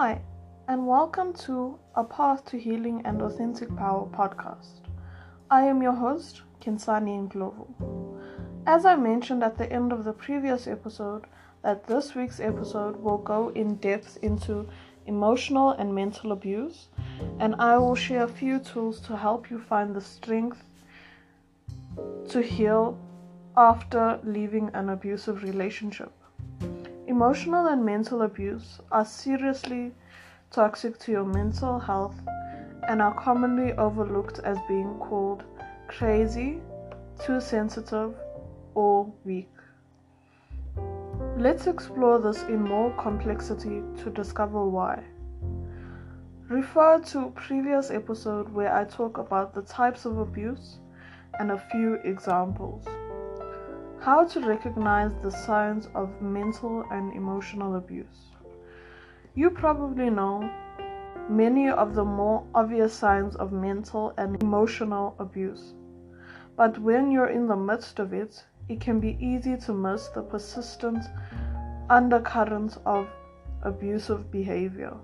[0.00, 0.20] Hi,
[0.68, 4.82] and welcome to A Path to Healing and Authentic Power podcast.
[5.50, 7.66] I am your host, Kinsani Ndlovu.
[8.64, 11.24] As I mentioned at the end of the previous episode,
[11.64, 14.68] that this week's episode will go in depth into
[15.06, 16.90] emotional and mental abuse,
[17.40, 20.62] and I will share a few tools to help you find the strength
[22.28, 22.96] to heal
[23.56, 26.12] after leaving an abusive relationship.
[27.18, 29.92] Emotional and mental abuse are seriously
[30.52, 32.14] toxic to your mental health
[32.86, 35.42] and are commonly overlooked as being called
[35.88, 36.60] crazy,
[37.18, 38.14] too sensitive,
[38.76, 39.50] or weak.
[41.36, 45.02] Let's explore this in more complexity to discover why.
[46.48, 50.78] Refer to previous episode where I talk about the types of abuse
[51.40, 52.86] and a few examples.
[54.08, 58.32] How to recognize the signs of mental and emotional abuse.
[59.34, 60.50] You probably know
[61.28, 65.74] many of the more obvious signs of mental and emotional abuse.
[66.56, 70.22] But when you're in the midst of it, it can be easy to miss the
[70.22, 71.04] persistent
[71.90, 73.06] undercurrents of
[73.62, 74.96] abusive behavior.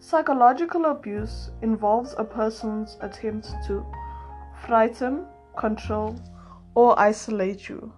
[0.00, 3.86] Psychological abuse involves a person's attempt to
[4.66, 5.26] frighten,
[5.56, 6.18] control,
[6.74, 7.92] or isolate you.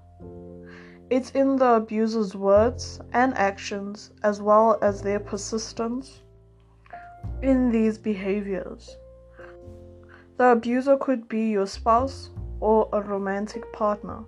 [1.11, 6.23] It's in the abuser's words and actions, as well as their persistence
[7.43, 8.97] in these behaviors.
[10.39, 14.25] The abuser could be your spouse or a romantic partner.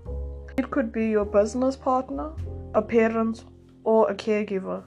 [0.56, 2.32] It could be your business partner,
[2.74, 3.44] a parent,
[3.82, 4.84] or a caregiver.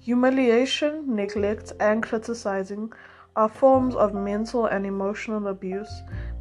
[0.00, 2.92] Humiliation, neglect, and criticizing
[3.36, 5.92] are forms of mental and emotional abuse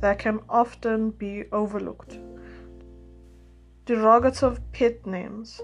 [0.05, 2.19] that can often be overlooked.
[3.87, 5.59] Derogative pet names.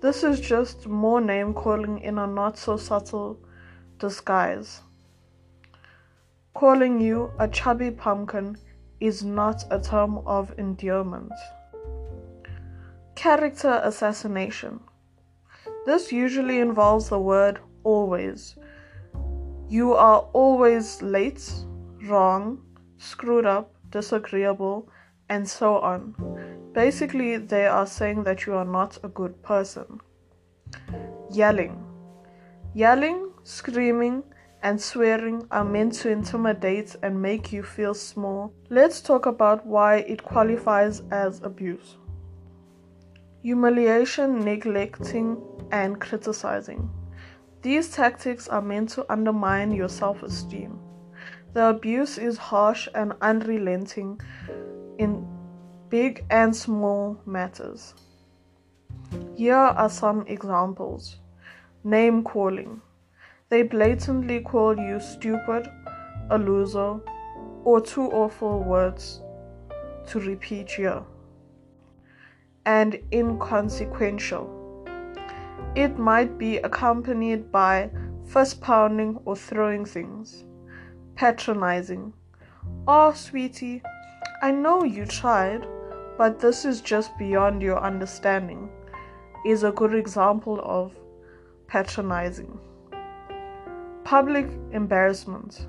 [0.00, 3.38] This is just more name calling in a not so subtle
[3.98, 4.80] disguise.
[6.54, 8.56] Calling you a chubby pumpkin
[8.98, 11.32] is not a term of endearment.
[13.14, 14.80] Character assassination.
[15.84, 18.56] This usually involves the word always
[19.70, 21.48] you are always late,
[22.08, 22.60] wrong,
[23.00, 24.88] screwed up, disagreeable,
[25.30, 26.14] and so on.
[26.74, 30.00] Basically, they are saying that you are not a good person.
[31.32, 31.82] Yelling.
[32.74, 34.22] Yelling, screaming,
[34.62, 38.52] and swearing are meant to intimidate and make you feel small.
[38.68, 41.96] Let's talk about why it qualifies as abuse.
[43.42, 45.40] Humiliation, neglecting,
[45.72, 46.90] and criticizing.
[47.62, 50.78] These tactics are meant to undermine your self esteem.
[51.52, 54.20] The abuse is harsh and unrelenting
[54.98, 55.26] in
[55.88, 57.94] big and small matters.
[59.34, 61.16] Here are some examples
[61.82, 62.80] name calling.
[63.48, 65.66] They blatantly call you stupid,
[66.30, 67.00] a loser,
[67.64, 69.22] or two awful words
[70.08, 71.02] to repeat here.
[72.66, 74.84] And inconsequential.
[75.74, 77.90] It might be accompanied by
[78.24, 80.44] fist pounding or throwing things,
[81.20, 82.14] patronizing.
[82.88, 83.82] Oh, sweetie,
[84.40, 85.66] I know you tried,
[86.16, 88.70] but this is just beyond your understanding,
[89.44, 90.94] is a good example of
[91.66, 92.58] patronizing.
[94.02, 95.66] Public embarrassment.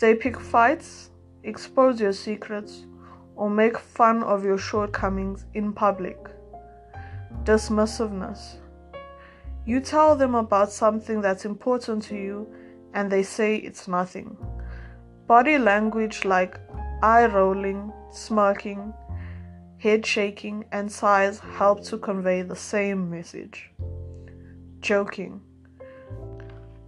[0.00, 1.12] They pick fights,
[1.44, 2.84] expose your secrets,
[3.36, 6.18] or make fun of your shortcomings in public.
[7.44, 8.56] Dismissiveness.
[9.64, 12.46] You tell them about something that's important to you,
[12.92, 14.36] and they say it's nothing.
[15.28, 16.58] Body language like
[17.02, 18.94] eye rolling, smirking,
[19.76, 23.70] head shaking, and sighs help to convey the same message.
[24.80, 25.42] Joking.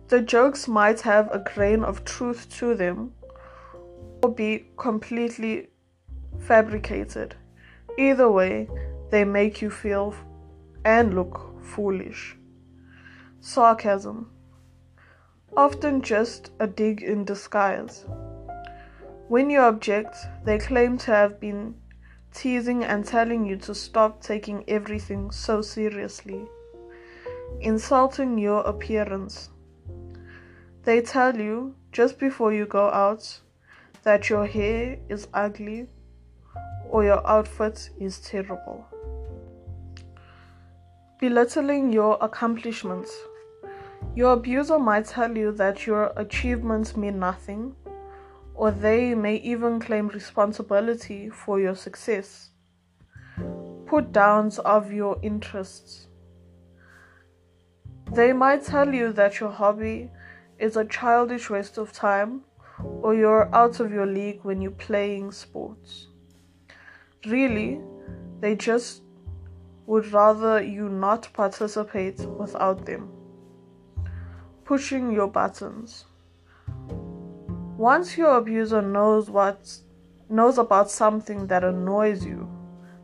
[0.09, 3.13] The jokes might have a grain of truth to them
[4.23, 5.69] or be completely
[6.39, 7.37] fabricated.
[7.99, 8.71] Either way,
[9.11, 10.15] they make you feel
[10.87, 12.39] and look foolish.
[13.41, 14.31] Sarcasm.
[15.55, 18.07] Often just a dig in disguise.
[19.31, 21.77] When you object, they claim to have been
[22.35, 26.49] teasing and telling you to stop taking everything so seriously.
[27.61, 29.51] Insulting your appearance.
[30.83, 33.39] They tell you just before you go out
[34.03, 35.87] that your hair is ugly
[36.89, 38.85] or your outfit is terrible.
[41.21, 43.17] Belittling your accomplishments.
[44.17, 47.77] Your abuser might tell you that your achievements mean nothing,
[48.61, 52.51] or they may even claim responsibility for your success.
[53.87, 56.09] Put downs of your interests.
[58.13, 60.11] They might tell you that your hobby
[60.59, 62.43] is a childish waste of time
[63.01, 66.09] or you're out of your league when you're playing sports.
[67.25, 67.81] Really,
[68.41, 69.01] they just
[69.87, 73.11] would rather you not participate without them.
[74.67, 76.05] Pushing your buttons.
[77.81, 79.79] Once your abuser knows what
[80.29, 82.47] knows about something that annoys you,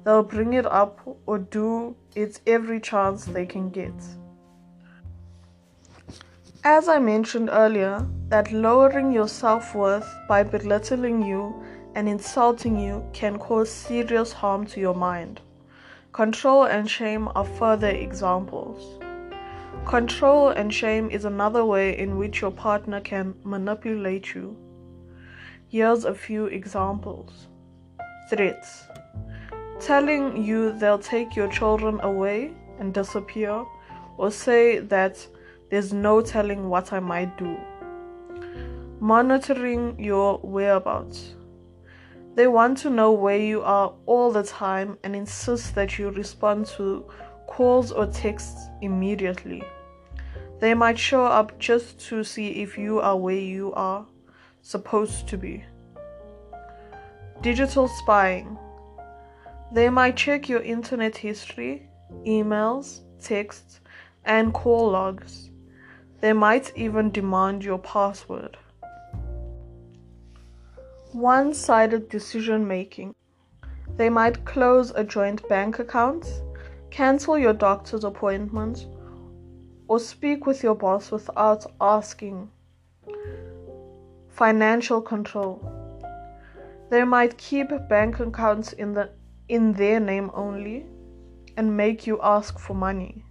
[0.05, 3.95] they'll bring it up or do it every chance they can get.
[6.63, 11.55] As I mentioned earlier, that lowering your self worth by belittling you
[11.95, 15.41] and insulting you can cause serious harm to your mind.
[16.13, 19.03] Control and shame are further examples.
[19.87, 24.55] Control and shame is another way in which your partner can manipulate you.
[25.69, 27.49] Here's a few examples
[28.31, 28.85] threats.
[29.81, 33.65] Telling you they'll take your children away and disappear,
[34.17, 35.27] or say that
[35.69, 37.57] there's no telling what I might do.
[39.01, 41.35] Monitoring your whereabouts.
[42.37, 46.67] They want to know where you are all the time and insist that you respond
[46.77, 47.05] to
[47.49, 49.65] calls or texts immediately.
[50.61, 54.07] They might show up just to see if you are where you are
[54.67, 55.65] supposed to be.
[57.43, 58.59] Digital spying.
[59.73, 61.89] They might check your internet history,
[62.25, 63.81] emails, texts,
[64.25, 65.51] and call logs
[66.21, 68.57] they might even demand your password.
[71.13, 73.15] One sided decision making.
[73.97, 76.27] They might close a joint bank account,
[76.91, 78.87] cancel your doctor's appointment,
[79.89, 82.51] or speak with your boss without asking.
[84.37, 85.63] Financial control.
[86.91, 89.09] They might keep bank accounts in, the,
[89.49, 90.85] in their name only
[91.57, 93.25] and make you ask for money.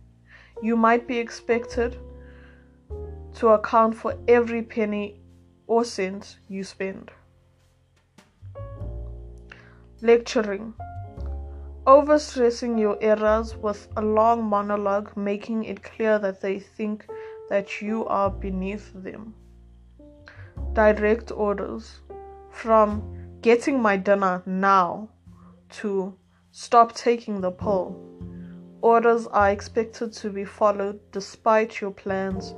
[0.63, 1.99] You might be expected
[3.35, 5.21] to account for every penny
[5.67, 7.11] or cent you spend.
[10.01, 10.73] Lecturing.
[11.85, 17.05] Overstressing your errors with a long monologue, making it clear that they think
[17.51, 19.35] that you are beneath them.
[20.75, 22.01] Direct orders.
[22.51, 25.07] From getting my dinner now
[25.79, 26.17] to
[26.51, 27.95] stop taking the pill.
[28.81, 32.55] Orders are expected to be followed despite your plans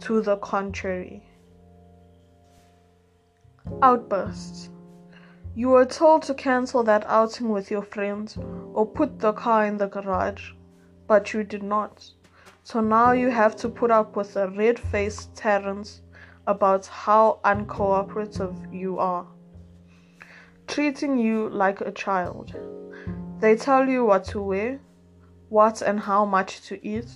[0.00, 1.22] to the contrary.
[3.82, 4.70] Outbursts.
[5.54, 8.36] You were told to cancel that outing with your friends
[8.74, 10.54] or put the car in the garage,
[11.06, 12.10] but you did not.
[12.64, 16.02] So now you have to put up with a red faced Terence
[16.48, 19.28] about how uncooperative you are,
[20.66, 22.56] treating you like a child.
[23.38, 24.80] They tell you what to wear,
[25.48, 27.08] what and how much to eat,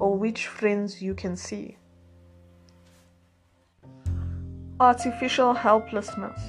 [0.00, 1.76] or which friends you can see.
[4.80, 6.40] artificial helplessness.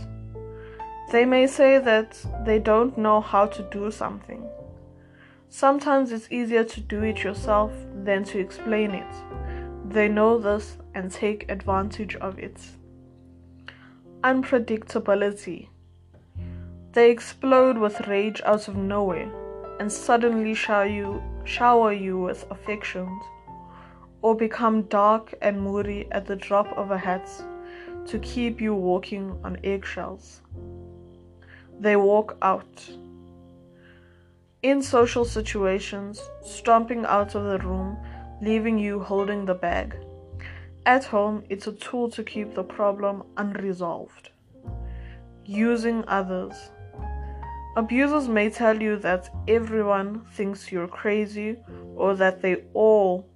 [1.11, 4.43] They may say that they don't know how to do something.
[5.49, 7.71] Sometimes it's easier to do it yourself
[8.03, 9.13] than to explain it.
[9.87, 12.59] They know this and take advantage of it.
[14.23, 15.67] Unpredictability.
[16.93, 19.29] They explode with rage out of nowhere
[19.79, 23.21] and suddenly shower you, shower you with affections,
[24.21, 27.29] or become dark and moody at the drop of a hat
[28.07, 30.41] to keep you walking on eggshells.
[31.79, 32.89] They walk out.
[34.63, 37.97] In social situations, stomping out of the room,
[38.41, 39.95] leaving you holding the bag.
[40.85, 44.29] At home, it's a tool to keep the problem unresolved.
[45.43, 46.53] Using others.
[47.75, 51.57] Abusers may tell you that everyone thinks you're crazy
[51.95, 53.27] or that they all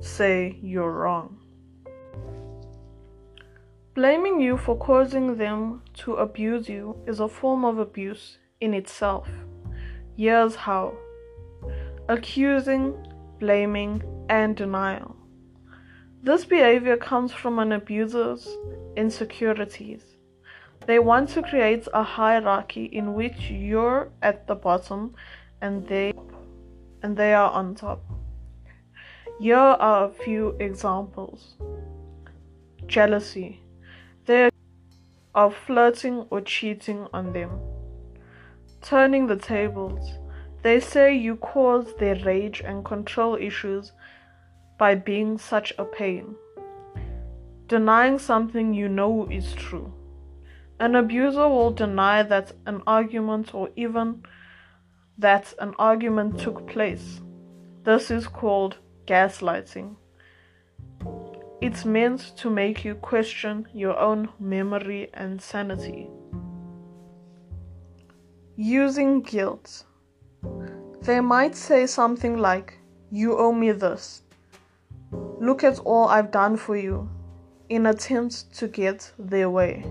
[0.00, 1.38] say you're wrong.
[3.94, 9.28] Blaming you for causing them to abuse you is a form of abuse in itself.
[10.16, 10.94] Here's how
[12.08, 12.94] accusing,
[13.38, 15.15] blaming, and denial.
[16.26, 18.48] This behavior comes from an abuser's
[18.96, 20.02] insecurities.
[20.84, 25.14] They want to create a hierarchy in which you're at the bottom
[25.60, 26.12] and they
[27.04, 28.02] and they are on top.
[29.38, 31.54] Here are a few examples.
[32.88, 33.62] Jealousy
[34.24, 34.50] they
[35.32, 37.60] are flirting or cheating on them.
[38.82, 40.18] Turning the tables.
[40.64, 43.92] They say you cause their rage and control issues
[44.78, 46.34] by being such a pain.
[47.68, 49.92] Denying something you know is true.
[50.78, 54.22] An abuser will deny that an argument or even
[55.18, 57.20] that an argument took place.
[57.84, 59.96] This is called gaslighting.
[61.62, 66.10] It's meant to make you question your own memory and sanity.
[68.56, 69.84] Using guilt.
[71.02, 72.78] They might say something like,
[73.10, 74.22] You owe me this.
[75.40, 77.08] Look at all I've done for you,
[77.68, 79.84] in attempt to get their way.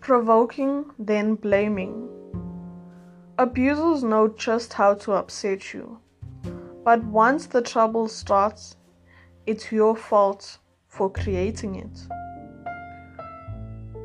[0.00, 2.08] Provoking, then blaming.
[3.38, 5.98] Abusers know just how to upset you.
[6.84, 8.76] But once the trouble starts,
[9.46, 11.98] it's your fault for creating it.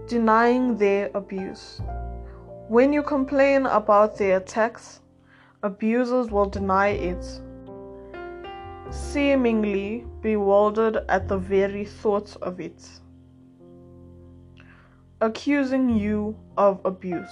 [0.07, 1.81] Denying their abuse.
[2.67, 4.99] When you complain about their attacks,
[5.63, 7.23] abusers will deny it,
[8.91, 12.87] seemingly bewildered at the very thought of it,
[15.21, 17.31] accusing you of abuse.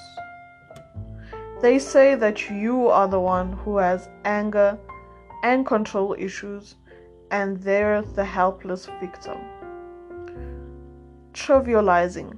[1.62, 4.78] They say that you are the one who has anger
[5.44, 6.76] and control issues,
[7.32, 9.38] and they're the helpless victim.
[11.34, 12.38] Trivializing.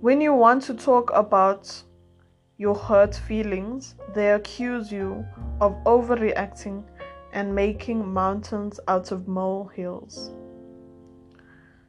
[0.00, 1.82] When you want to talk about
[2.56, 5.24] your hurt feelings, they accuse you
[5.60, 6.84] of overreacting
[7.32, 10.30] and making mountains out of molehills.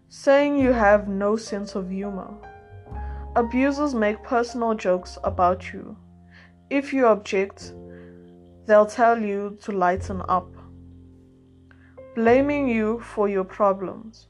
[0.10, 2.34] Saying you have no sense of humor.
[3.36, 5.96] Abusers make personal jokes about you.
[6.70, 7.74] If you object,
[8.66, 10.52] they'll tell you to lighten up,
[12.16, 14.28] blaming you for your problems.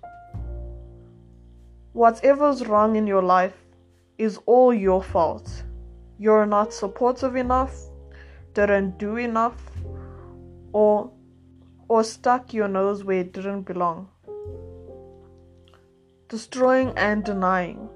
[1.94, 3.58] Whatever's wrong in your life
[4.18, 5.64] is all your fault.
[6.18, 7.74] You're not supportive enough,
[8.54, 9.56] didn't do enough,
[10.74, 11.12] or
[11.88, 14.08] or stuck your nose where it didn't belong.
[16.28, 17.90] Destroying and denying.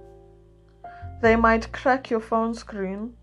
[1.22, 3.14] They might crack your phone screen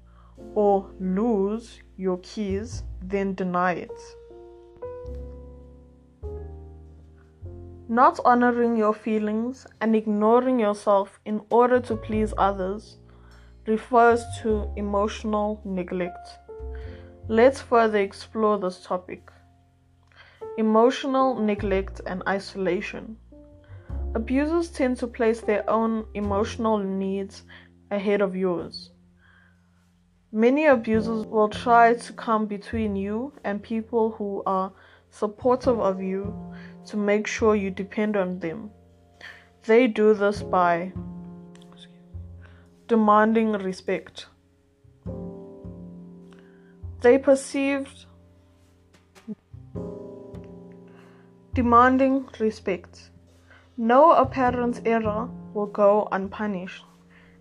[0.55, 4.01] or lose your keys, then deny it.
[7.89, 12.99] Not honoring your feelings and ignoring yourself in order to please others
[13.67, 16.39] refers to emotional neglect.
[17.27, 19.31] Let's further explore this topic.
[20.61, 23.17] Emotional neglect and isolation.
[24.15, 27.45] Abusers tend to place their own emotional needs
[27.91, 28.91] ahead of yours.
[30.31, 34.71] Many abusers will try to come between you and people who are
[35.09, 36.35] supportive of you
[36.85, 38.71] to make sure you depend on them.
[39.65, 40.93] They do this by
[42.87, 44.27] demanding respect.
[47.01, 48.05] They perceived
[51.55, 53.11] demanding respect.
[53.77, 56.85] No apparent error will go unpunished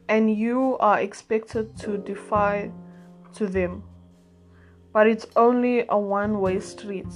[0.09, 2.71] and you are expected to defy
[3.35, 3.83] to them.
[4.91, 7.13] But it's only a one way street.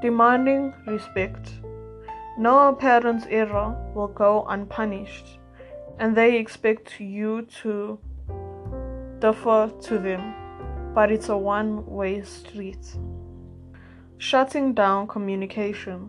[0.00, 1.52] Demanding respect.
[2.38, 5.38] No apparent error will go unpunished,
[5.98, 7.98] and they expect you to
[9.20, 10.34] defer to them,
[10.96, 12.96] but it's a one way street.
[14.16, 16.08] Shutting down communication.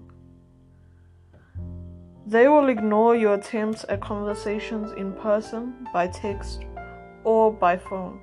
[2.25, 6.63] They will ignore your attempts at conversations in person, by text,
[7.25, 8.21] or by phone.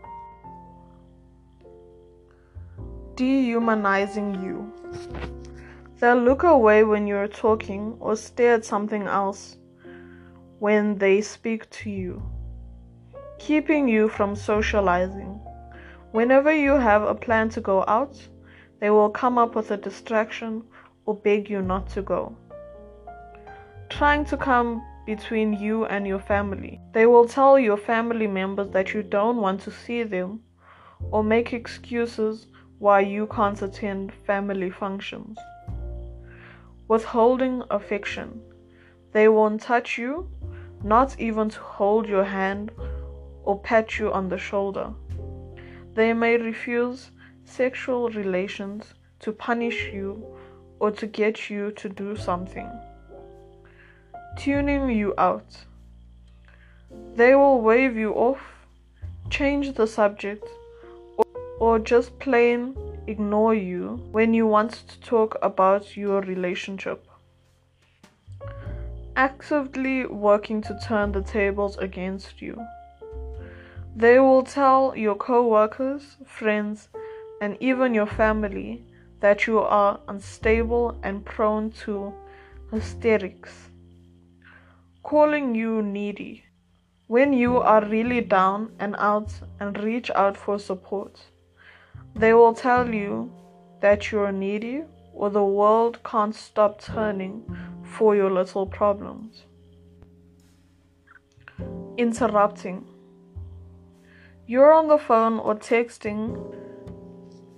[3.14, 4.73] Dehumanizing you.
[6.00, 9.59] They'll look away when you're talking or stare at something else
[10.61, 12.23] when they speak to you,
[13.38, 15.43] keeping you from socializing.
[16.14, 18.16] Whenever you have a plan to go out,
[18.80, 20.62] they will come up with a distraction
[21.06, 22.37] or beg you not to go
[23.94, 26.80] trying to come between you and your family.
[26.92, 30.40] They will tell your family members that you don't want to see them
[31.12, 35.38] or make excuses why you can't attend family functions.
[36.88, 38.40] Withholding affection.
[39.12, 40.28] They won't touch you,
[40.83, 42.73] not even to hold your hand
[43.44, 44.92] or pat you on the shoulder.
[45.94, 47.10] They may refuse
[47.44, 50.24] sexual relations to punish you
[50.80, 52.68] or to get you to do something
[54.36, 55.64] tuning you out.
[57.14, 58.40] They will wave you off,
[59.30, 60.46] change the subject,
[61.60, 67.06] or, just plain ignore you when you want to talk about your relationship.
[69.16, 72.60] Actively working to turn the tables against you.
[73.96, 76.88] They will tell your co workers, friends,
[77.40, 78.84] and even your family
[79.20, 82.12] that you are unstable and prone to
[82.70, 83.70] hysterics
[85.04, 86.44] calling you needy.
[87.06, 91.20] when you are really down and out and reach out for support.
[92.16, 93.30] They will tell you
[93.80, 97.44] that you're needy or the world can't stop turning
[97.82, 99.44] for your little problems.
[101.98, 102.93] Interrupting.
[104.46, 106.54] You're on the phone or texting,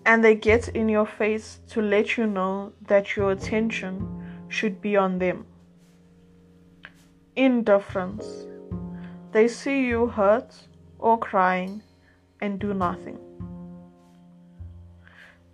[0.05, 4.07] and they get in your face to let you know that your attention
[4.47, 5.47] should be on them.
[7.35, 8.47] Indifference.
[9.33, 10.55] They see you hurt
[11.01, 11.83] or crying
[12.41, 13.19] and do nothing.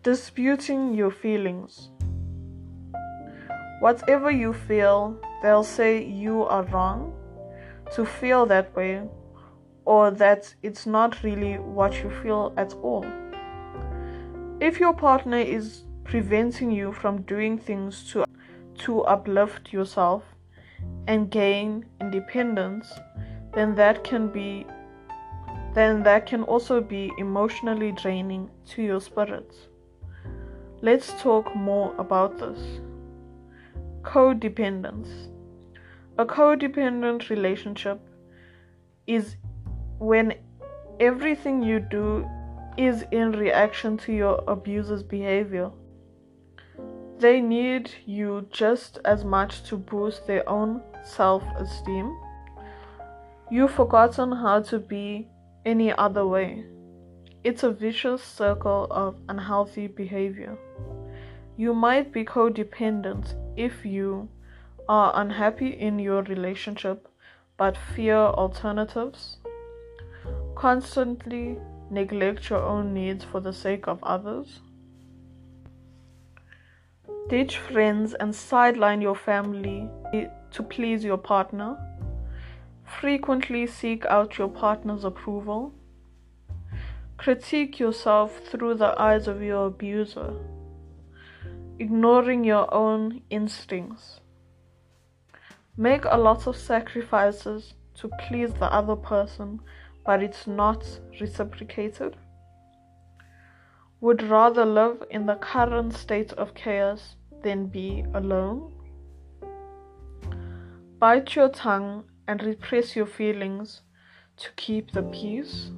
[0.03, 1.89] Disputing your feelings.
[3.81, 7.15] Whatever you feel, they'll say you are wrong
[7.95, 9.09] to feel that way
[9.85, 13.05] or that it's not really what you feel at all.
[14.61, 18.25] If your partner is preventing you from doing things to,
[18.79, 20.23] to uplift yourself
[21.07, 22.93] and gain independence,
[23.55, 24.67] then that can be
[25.75, 29.55] then that can also be emotionally draining to your spirit.
[30.83, 32.59] Let's talk more about this.
[34.03, 35.09] Codependence.
[36.19, 38.01] A codependent relationship
[39.07, 39.37] is
[40.03, 40.35] when
[40.99, 42.29] everything you do
[42.77, 45.71] is in reaction to your abuser's behavior.
[47.21, 52.19] They need you just as much to boost their own self esteem.
[53.49, 55.29] You've forgotten how to be
[55.65, 56.65] any other way.
[57.45, 60.59] It's a vicious circle of unhealthy behavior.
[61.57, 64.29] You might be codependent if you
[64.89, 67.07] are unhappy in your relationship
[67.57, 69.37] but fear alternatives,
[70.63, 71.59] constantly
[71.91, 74.61] neglect your own needs for the sake of others,
[77.29, 79.89] ditch friends and sideline your family
[80.53, 81.77] to please your partner,
[83.01, 85.75] frequently seek out your partner's approval,
[87.17, 90.33] critique yourself through the eyes of your abuser
[91.81, 94.21] ignoring your own instincts.
[95.77, 99.61] Make a lot of sacrifices to please the other person,
[100.05, 100.85] but it's not
[101.21, 102.17] reciprocated.
[104.01, 108.73] Would rather live in the current state of chaos than be alone.
[110.99, 113.83] Bite your tongue and repress your feelings
[114.37, 115.71] to keep the peace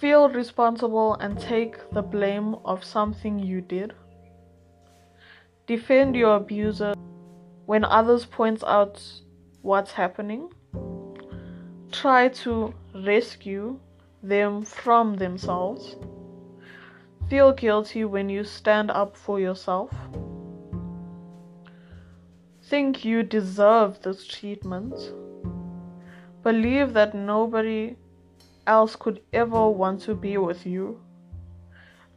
[0.00, 3.92] feel responsible and take the blame of something you did.
[5.66, 6.94] Defend your abuser
[7.66, 9.02] when others point out
[9.60, 10.50] what's happening.
[11.92, 13.80] Try to rescue
[14.22, 15.96] them from themselves.
[17.28, 19.90] Feel guilty when you stand up for yourself.
[22.62, 24.94] Think you deserve this treatment.
[26.44, 27.96] Believe that nobody
[28.68, 31.00] else could ever want to be with you.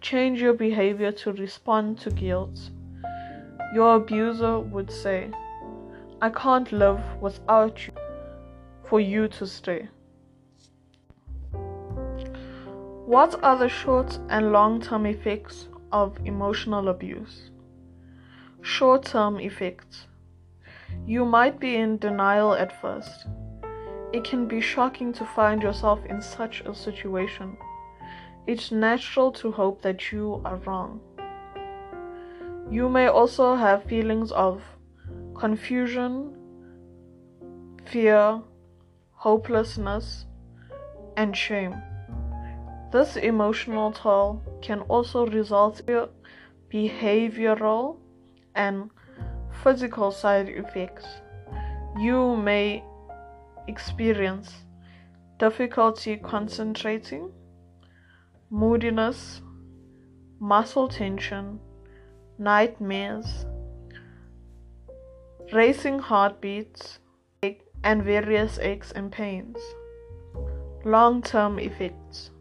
[0.02, 2.70] Change your behavior to respond to guilt.
[3.74, 5.32] Your abuser would say,
[6.22, 8.03] I can't live without you
[8.94, 9.90] for you to stay.
[13.08, 17.50] What are the short and long term effects of emotional abuse?
[18.62, 20.06] Short term effects.
[21.08, 23.26] You might be in denial at first
[24.14, 27.58] it can be shocking to find yourself in such a situation.
[28.46, 31.02] It's natural to hope that you are wrong.
[32.70, 34.62] You may also have feelings of
[35.34, 36.38] confusion,
[37.86, 38.40] fear,
[39.24, 40.26] hopelessness,
[41.16, 41.74] and shame.
[42.92, 46.10] This emotional toll can also result in
[46.70, 48.00] behavioral
[48.54, 48.90] and
[49.64, 51.06] physical side effects.
[51.98, 52.84] You may
[53.70, 54.52] experience
[55.40, 57.32] difficulty concentrating,
[58.50, 59.42] moodiness,
[60.42, 61.62] muscle tension,
[62.38, 63.46] nightmares,
[65.54, 67.00] racing heartbeats,
[67.84, 69.58] and various aches and pains.
[70.86, 72.32] Long term effects.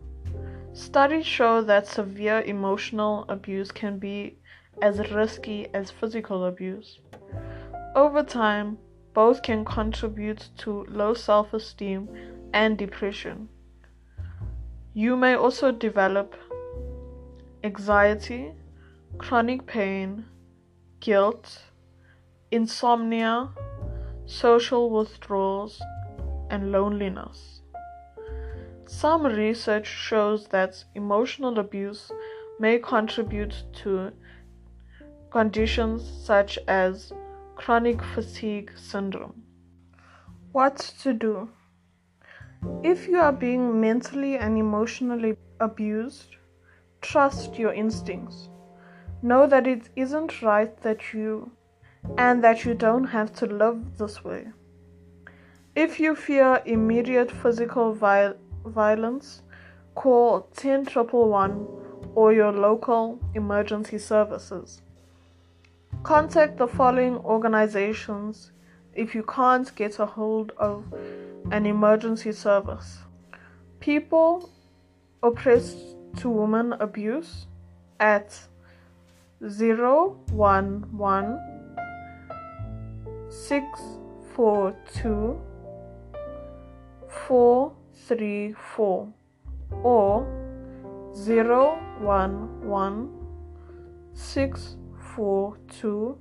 [0.72, 4.38] Studies show that severe emotional abuse can be
[4.80, 6.98] as risky as physical abuse.
[7.94, 8.78] Over time,
[9.12, 12.08] both can contribute to low self esteem
[12.54, 13.48] and depression.
[14.94, 16.34] You may also develop
[17.64, 18.52] anxiety,
[19.18, 20.24] chronic pain,
[21.00, 21.62] guilt,
[22.50, 23.50] insomnia,
[24.26, 25.80] social withdrawals,
[26.50, 27.62] and loneliness.
[28.86, 32.12] Some research shows that emotional abuse
[32.60, 34.12] may contribute to
[35.30, 37.12] conditions such as
[37.56, 39.42] chronic fatigue syndrome.
[40.52, 41.48] What to do?
[42.82, 46.36] If you are being mentally and emotionally abused,
[47.00, 48.50] trust your instincts.
[49.22, 51.50] Know that it isn't right that you
[52.16, 54.48] and that you don't have to live this way.
[55.74, 58.34] If you fear immediate physical vi-
[58.64, 59.42] violence,
[59.94, 61.66] call 10111
[62.14, 64.82] or your local emergency services.
[66.02, 68.52] Contact the following organizations
[68.94, 70.84] if you can't get a hold of
[71.50, 72.98] an emergency service.
[73.80, 74.50] People
[75.22, 75.78] oppressed
[76.16, 77.46] to women abuse
[77.98, 78.38] at
[79.40, 80.84] 011
[83.32, 85.40] 642
[87.08, 89.08] 434
[89.82, 90.26] or
[91.14, 93.08] 011
[94.12, 96.18] 642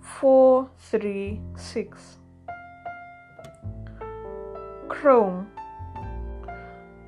[0.00, 2.18] 436
[4.88, 5.48] Chrome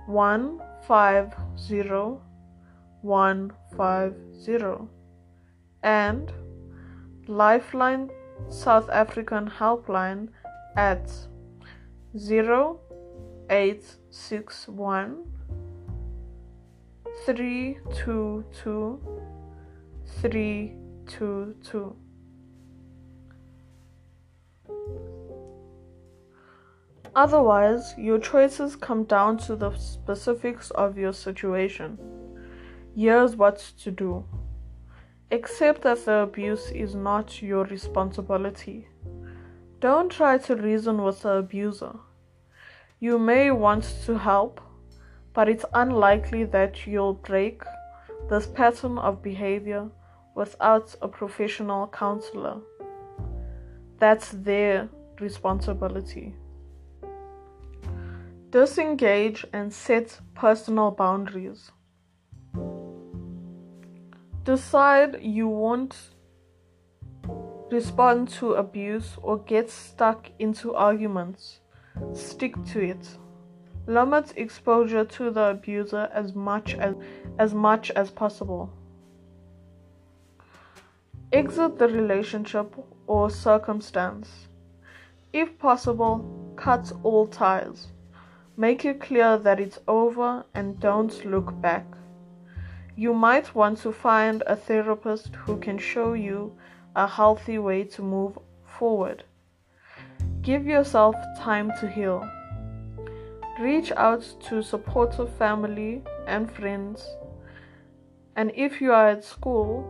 [0.08, 2.20] 150
[3.02, 4.88] 150
[5.84, 6.32] and
[7.28, 8.10] Lifeline
[8.50, 10.30] South African Helpline
[10.76, 11.10] at
[13.50, 15.24] 0861
[17.26, 19.00] 322
[20.22, 21.96] 322
[27.16, 31.98] Otherwise, your choices come down to the specifics of your situation.
[32.94, 34.26] Here's what to do.
[35.32, 38.90] Accept that the abuse is not your responsibility.
[39.80, 41.96] Don't try to reason with the abuser.
[43.00, 44.62] You may want to help,
[45.34, 47.62] but it's unlikely that you'll break
[48.30, 49.90] this pattern of behavior
[50.34, 52.62] without a professional counselor.
[54.00, 56.36] That's their responsibility.
[58.50, 61.72] Disengage and set personal boundaries.
[64.44, 65.96] Decide you won't
[67.72, 71.60] respond to abuse or get stuck into arguments.
[72.14, 73.18] Stick to it.
[73.88, 76.96] Limit exposure to the abuser as much as,
[77.38, 78.72] as much as possible.
[81.32, 82.74] Exit the relationship
[83.08, 84.48] or circumstance.
[85.34, 87.88] If possible, cut all ties.
[88.58, 91.86] Make it clear that it's over and don't look back.
[92.96, 96.58] You might want to find a therapist who can show you
[96.96, 99.26] a healthy way to move forward.
[100.46, 102.24] Give yourself time to heal.
[103.60, 107.04] Reach out to supportive family and friends.
[108.36, 109.84] And if you are at school,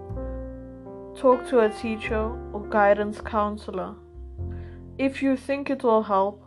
[1.18, 3.96] talk to a teacher or guidance counselor.
[4.98, 6.42] If you think it will help,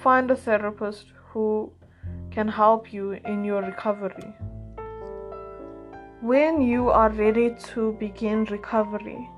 [0.00, 1.72] find a therapist who
[2.30, 4.32] can help you in your recovery.
[6.20, 9.28] When you are ready to begin recovery,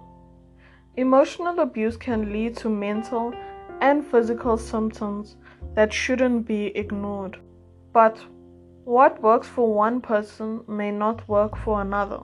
[0.96, 3.33] emotional abuse can lead to mental
[3.83, 5.37] and physical symptoms
[5.75, 7.38] that shouldn't be ignored.
[7.92, 8.18] But
[8.85, 12.21] what works for one person may not work for another.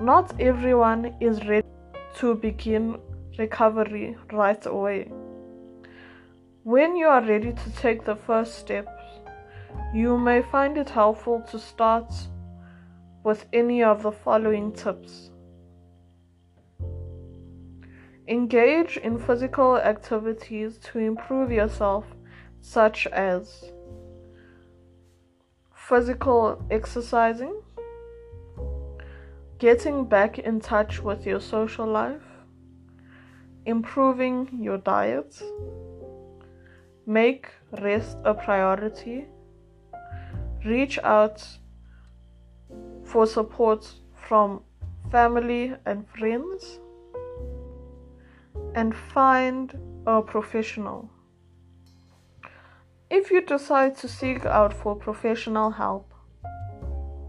[0.00, 1.66] Not everyone is ready
[2.16, 2.98] to begin
[3.38, 5.10] recovery right away.
[6.62, 9.02] When you are ready to take the first steps,
[9.94, 12.12] you may find it helpful to start
[13.24, 15.30] with any of the following tips.
[18.28, 22.04] Engage in physical activities to improve yourself,
[22.60, 23.72] such as
[25.74, 27.62] physical exercising,
[29.58, 32.22] getting back in touch with your social life,
[33.64, 35.42] improving your diet
[37.08, 37.48] Make
[37.80, 39.24] rest a priority.
[40.62, 41.42] Reach out
[43.02, 44.60] for support from
[45.10, 46.80] family and friends.
[48.74, 51.10] And find a professional.
[53.10, 56.12] If you decide to seek out for professional help,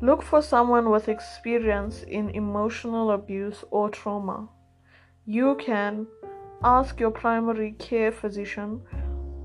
[0.02, 4.50] look for someone with experience in emotional abuse or trauma.
[5.26, 6.08] You can
[6.64, 8.82] ask your primary care physician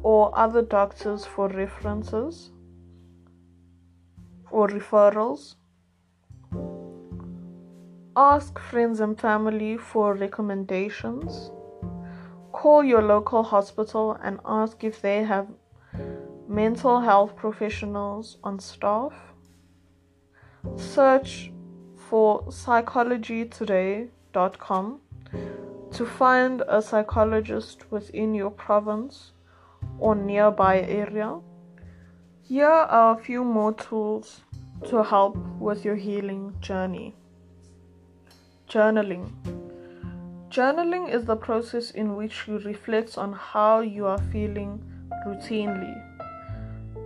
[0.02, 2.50] or other doctors for references.
[4.54, 5.56] or referrals.
[8.16, 11.50] Ask friends and family for recommendations.
[12.64, 15.48] Call your local hospital and ask if they have
[16.48, 19.12] mental health professionals on staff.
[20.76, 21.52] Search
[22.08, 25.00] for psychologytoday.com
[25.92, 29.32] to find a psychologist within your province
[29.98, 31.38] or nearby area.
[32.40, 34.40] Here are a few more tools
[34.88, 37.14] to help with your healing journey.
[38.70, 39.63] Journaling.
[40.54, 44.80] Journaling is the process in which you reflect on how you are feeling
[45.26, 46.00] routinely.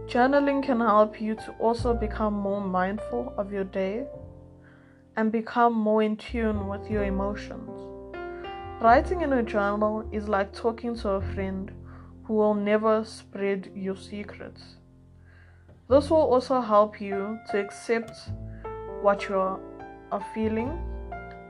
[0.06, 4.04] Journaling can help you to also become more mindful of your day
[5.16, 7.70] and become more in tune with your emotions.
[8.82, 11.72] Writing in a journal is like talking to a friend
[12.24, 14.76] who will never spread your secrets.
[15.88, 18.12] This will also help you to accept
[19.00, 20.78] what you are feeling,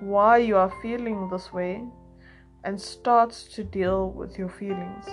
[0.00, 1.82] why you are feeling this way,
[2.64, 5.04] and starts to deal with your feelings.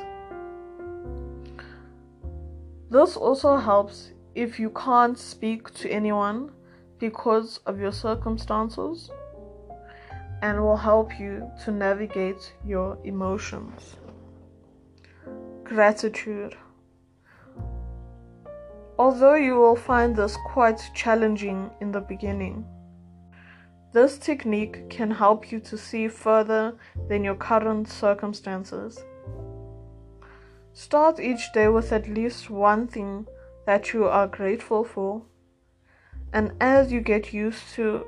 [2.90, 6.52] This also helps if you can't speak to anyone
[7.00, 9.10] because of your circumstances
[10.42, 13.96] and will help you to navigate your emotions.
[15.64, 16.56] Gratitude.
[19.00, 22.66] Although you will find this quite challenging in the beginning,
[23.96, 26.76] this technique can help you to see further
[27.08, 29.02] than your current circumstances.
[30.74, 33.26] Start each day with at least one thing
[33.66, 35.22] that you are grateful for
[36.34, 38.06] and as you get used to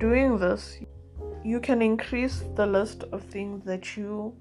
[0.00, 0.80] doing this,
[1.44, 4.34] you can increase the list of things that you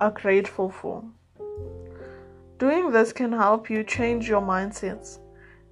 [0.00, 1.04] are grateful for.
[2.58, 5.20] Doing this can help you change your mindsets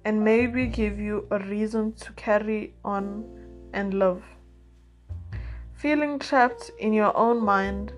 [0.05, 3.36] and maybe give you a reason to carry on
[3.77, 4.23] and love.
[5.75, 7.93] Feeling trapped in your own mind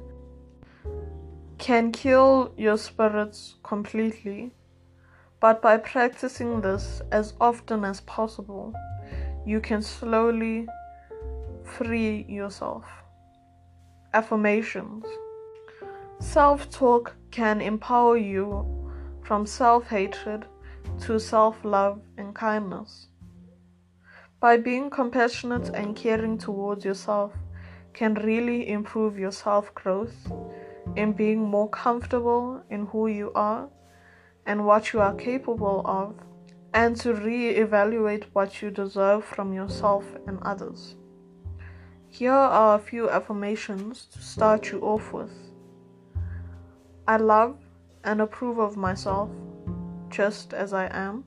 [1.57, 4.51] can kill your spirits completely
[5.39, 8.73] but by practicing this as often as possible,
[9.45, 10.67] you can slowly
[11.63, 12.85] free yourself.
[14.13, 15.05] Affirmations
[16.19, 18.65] Self talk can empower you
[19.23, 20.45] from self hatred
[21.01, 23.07] to self love and kindness.
[24.39, 27.33] By being compassionate and caring towards yourself,
[27.93, 30.31] can really improve your self growth
[30.95, 33.67] in being more comfortable in who you are
[34.45, 36.15] and what you are capable of,
[36.73, 40.95] and to re evaluate what you deserve from yourself and others.
[42.07, 45.33] Here are a few affirmations to start you off with.
[47.07, 47.57] I love
[48.03, 49.29] and approve of myself
[50.09, 51.25] just as I am.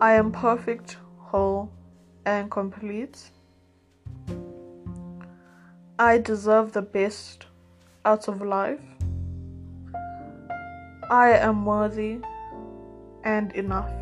[0.00, 1.72] I am perfect, whole,
[2.24, 3.30] and complete.
[5.98, 7.46] I deserve the best
[8.04, 8.80] out of life.
[11.10, 12.20] I am worthy
[13.24, 13.92] and enough.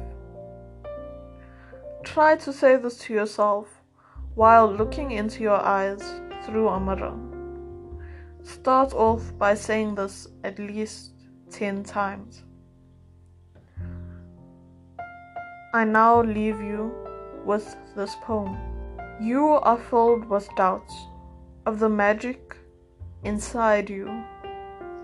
[2.05, 3.69] Try to say this to yourself
[4.35, 6.03] while looking into your eyes
[6.45, 7.16] through a mirror.
[8.42, 11.12] Start off by saying this at least
[11.51, 12.45] 10 times.
[15.74, 16.92] I now leave you
[17.44, 18.57] with this poem.
[19.20, 20.94] You are filled with doubts
[21.64, 22.57] of the magic
[23.24, 24.24] inside you,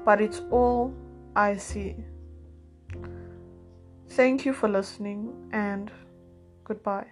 [0.04, 0.94] but it's all
[1.34, 1.96] I see.
[4.10, 5.90] Thank you for listening and
[6.64, 7.06] goodbye.